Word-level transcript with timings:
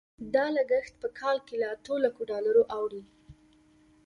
دا 0.33 0.45
لګښت 0.55 0.93
په 1.01 1.07
کال 1.19 1.37
کې 1.47 1.55
له 1.61 1.67
اتو 1.73 1.95
لکو 2.05 2.21
ډالرو 2.31 2.63
اوړي. 2.75 3.03